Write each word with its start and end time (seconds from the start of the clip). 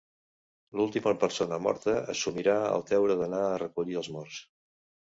L'última 0.79 1.13
persona 1.25 1.59
morta 1.67 1.95
assumirà 2.15 2.57
el 2.73 2.87
deure 2.95 3.21
d'anar 3.23 3.47
a 3.53 3.65
recollir 3.67 4.03
els 4.05 4.15
morts. 4.19 4.43